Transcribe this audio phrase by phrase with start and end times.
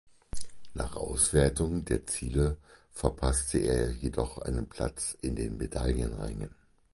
[0.73, 2.57] Nach Auswertung der Ziele
[2.91, 6.55] verpasste er jedoch einen Platz in den Medaillenrängen.